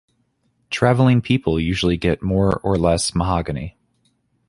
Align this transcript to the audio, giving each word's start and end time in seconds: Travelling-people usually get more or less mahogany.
Travelling-people 0.71 1.59
usually 1.59 1.95
get 1.95 2.23
more 2.23 2.57
or 2.63 2.75
less 2.75 3.13
mahogany. 3.13 3.77